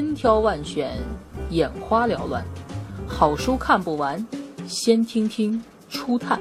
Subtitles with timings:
[0.00, 0.96] 千挑万选，
[1.50, 2.42] 眼花缭乱，
[3.06, 4.26] 好书看不完，
[4.66, 6.40] 先听听初探。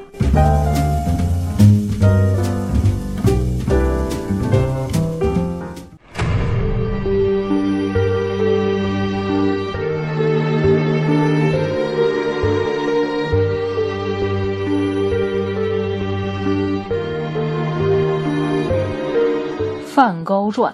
[19.84, 20.73] 《梵高传》，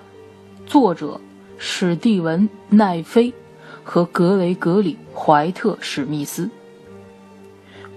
[0.69, 1.19] 作者
[1.67, 3.33] 史蒂文·奈菲
[3.83, 6.47] 和格雷格里·怀特·史密斯。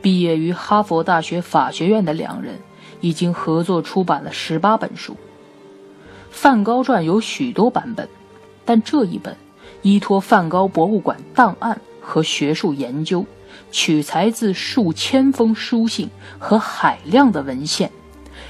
[0.00, 2.54] 毕业于哈佛大学法学院的两人，
[3.02, 5.12] 已经合作出版了十八本书。
[6.30, 8.08] 《梵高传》有许多版本，
[8.64, 9.36] 但这一本
[9.82, 13.22] 依托梵高博物馆档案和学术研究，
[13.70, 16.08] 取材自数千封书信
[16.38, 17.92] 和海量的文献，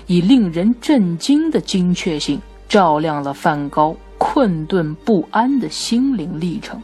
[0.06, 2.40] 以令人震惊的精确性。
[2.68, 6.82] 照亮了梵高困顿不安的心灵历程，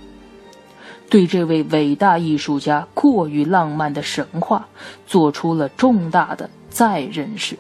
[1.11, 4.67] 对这位伟大艺术家过于浪漫的神话
[5.07, 7.59] 做出了重大的再认识。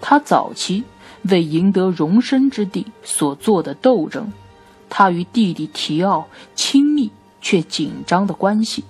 [0.00, 0.84] 他早期
[1.22, 4.30] 为赢得容身之地所做的斗争，
[4.88, 8.84] 他与弟弟提奥亲密却紧张的关系，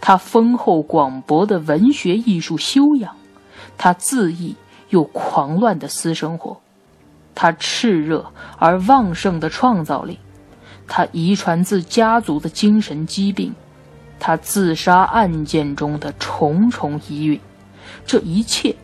[0.00, 3.16] 他丰厚广博的文学艺术修养，
[3.76, 4.54] 他恣意
[4.90, 6.60] 又狂乱的私生活。
[7.42, 8.26] 他炽热
[8.58, 10.18] 而旺盛的创造力，
[10.86, 13.54] 他遗传自家族的精神疾病，
[14.18, 17.40] 他自杀案件中的重重疑云，
[18.04, 18.76] 这一切，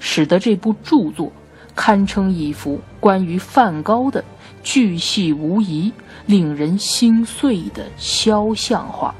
[0.00, 1.30] 使得这部著作
[1.76, 4.24] 堪称一幅关于梵高的
[4.60, 5.92] 巨细无遗、
[6.26, 9.14] 令人心碎的肖像画。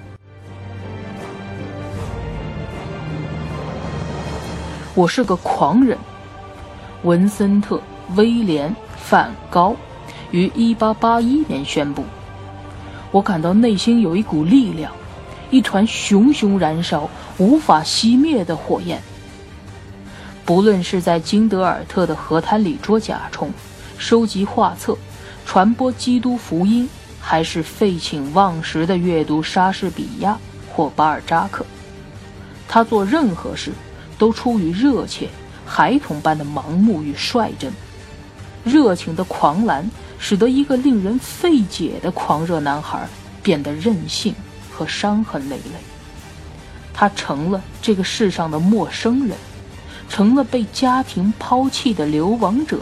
[4.96, 5.96] 我是个狂人，
[7.04, 7.80] 文森特。
[8.16, 9.76] 威廉·梵高
[10.30, 12.04] 于1881年宣布
[13.10, 14.92] ：“我感到内心有一股力量，
[15.50, 19.00] 一团熊熊燃烧、无法熄灭的火焰。
[20.44, 23.52] 不论是在金德尔特的河滩里捉甲虫、
[23.98, 24.96] 收集画册、
[25.46, 26.88] 传播基督福音，
[27.20, 30.38] 还是废寝忘食地阅读莎士比亚
[30.68, 31.64] 或巴尔扎克，
[32.66, 33.72] 他做任何事
[34.18, 35.28] 都出于热切、
[35.64, 37.72] 孩童般的盲目与率真。”
[38.64, 43.08] 热情的狂澜，使得一个令人费解的狂热男孩
[43.42, 44.34] 变得任性
[44.70, 45.80] 和伤痕累累。
[46.92, 49.36] 他成了这个世上的陌生人，
[50.08, 52.80] 成了被家庭抛弃的流亡者，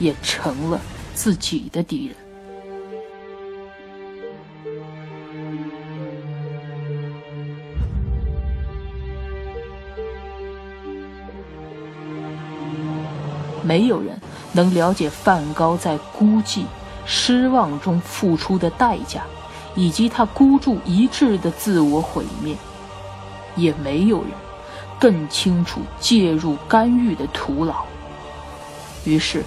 [0.00, 0.80] 也成了
[1.14, 2.16] 自己的敌人。
[13.66, 14.18] 没有人。
[14.52, 16.62] 能了解梵高在孤寂、
[17.04, 19.22] 失望中付出的代价，
[19.74, 22.56] 以及他孤注一掷的自我毁灭，
[23.54, 24.30] 也没有人
[24.98, 27.84] 更清楚介入干预的徒劳。
[29.04, 29.44] 于是，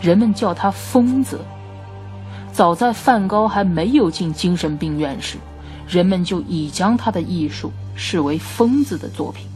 [0.00, 1.38] 人们叫他疯子。
[2.50, 5.36] 早在梵高还没有进精神病院时，
[5.86, 9.46] 人们就已将他的艺术视为疯子的作品。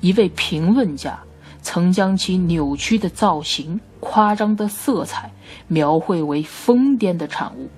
[0.00, 1.16] 一位评论家。
[1.62, 5.30] 曾将其扭曲的造型、夸张的色彩
[5.68, 7.68] 描绘为疯癫的产物。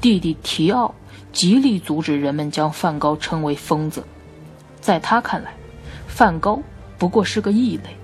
[0.00, 0.94] 弟弟提奥
[1.32, 4.04] 极力阻止人们将梵高称为疯子，
[4.80, 5.52] 在他看来，
[6.06, 6.60] 梵高
[6.98, 7.96] 不过是个异类，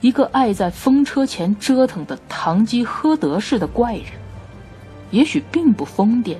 [0.00, 4.06] 一个爱在风车前折腾的堂吉诃德式的怪人。
[5.10, 6.36] 也许并不疯癫，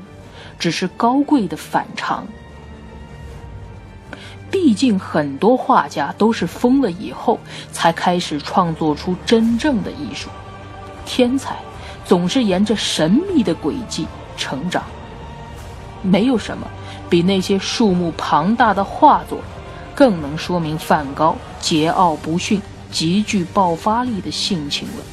[0.59, 2.27] 只是高贵的反常。
[4.55, 7.41] 毕竟，很多画家都是疯了以后
[7.73, 10.29] 才开始创作出真正的艺术。
[11.05, 11.57] 天才
[12.05, 14.07] 总是沿着神秘的轨迹
[14.37, 14.85] 成长。
[16.03, 16.69] 没有什么
[17.11, 19.41] 比那些数目庞大的画作
[19.93, 25.05] 更能说明梵高桀骜不驯、极具爆发力的性情了。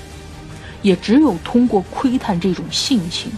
[0.83, 3.31] 也只有通过窥探这种性情，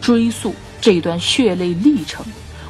[0.00, 2.24] 追溯这段血泪历程，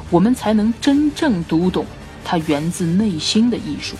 [0.09, 1.85] 我们才能真正读懂。
[2.23, 3.95] 他源自内心的艺术，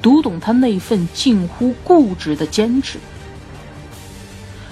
[0.00, 2.98] 读懂他那份近乎固执的坚持，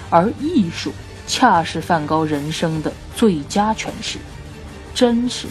[0.09, 0.91] 而艺术
[1.27, 4.17] 恰是梵高人生的最佳诠释，
[4.93, 5.47] 真实、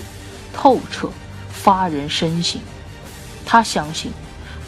[0.53, 1.11] 透彻、
[1.50, 2.61] 发人深省。
[3.47, 4.12] 他相信，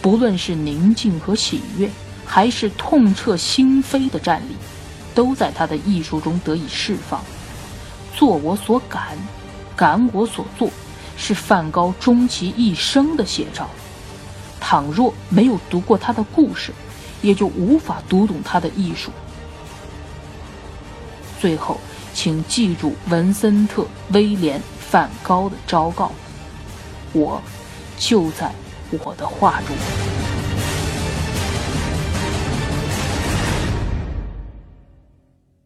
[0.01, 1.91] 不论是宁静和喜悦，
[2.25, 4.57] 还是痛彻心扉的战栗，
[5.15, 7.23] 都在他的艺术中得以释放。
[8.15, 9.17] 做我所感，
[9.77, 10.71] 感我所做。
[11.17, 13.69] 是梵高终其一生的写照。
[14.61, 16.73] 倘若没有读过他的故事，
[17.21, 19.11] 也就无法读懂他的艺术。
[21.41, 21.81] 最后，
[22.15, 26.13] 请记住文森特·威廉·梵高的昭告，
[27.13, 27.43] 我
[27.99, 28.53] 就在
[28.91, 30.22] 我的画中。